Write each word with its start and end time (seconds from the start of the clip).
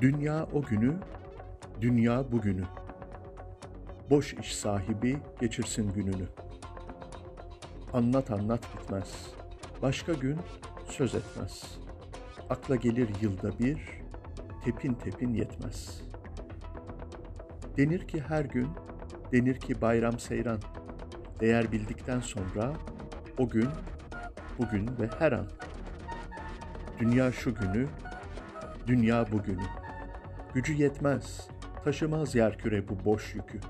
Dünya 0.00 0.46
o 0.52 0.62
günü, 0.62 0.96
dünya 1.80 2.32
bugünü. 2.32 2.64
Boş 4.10 4.34
iş 4.34 4.56
sahibi 4.56 5.18
geçirsin 5.40 5.92
gününü. 5.92 6.24
Anlat 7.92 8.30
anlat 8.30 8.60
bitmez. 8.74 9.26
Başka 9.82 10.12
gün 10.12 10.38
söz 10.88 11.14
etmez. 11.14 11.78
Akla 12.50 12.76
gelir 12.76 13.08
yılda 13.20 13.58
bir, 13.58 13.78
tepin 14.64 14.94
tepin 14.94 15.34
yetmez. 15.34 16.02
Denir 17.76 18.08
ki 18.08 18.20
her 18.20 18.44
gün, 18.44 18.68
denir 19.32 19.60
ki 19.60 19.80
bayram 19.80 20.18
seyran. 20.18 20.58
Değer 21.40 21.72
bildikten 21.72 22.20
sonra 22.20 22.72
o 23.38 23.48
gün, 23.48 23.68
bugün 24.58 24.86
ve 25.00 25.10
her 25.18 25.32
an. 25.32 25.46
Dünya 26.98 27.32
şu 27.32 27.54
günü, 27.54 27.86
dünya 28.86 29.32
bugünü. 29.32 29.79
Gücü 30.54 30.74
yetmez, 30.74 31.48
taşımaz 31.84 32.34
yerküre 32.34 32.88
bu 32.88 33.04
boş 33.04 33.34
yükü. 33.34 33.60